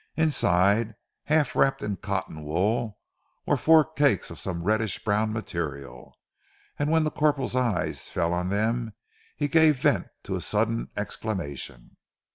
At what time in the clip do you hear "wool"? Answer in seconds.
2.43-2.97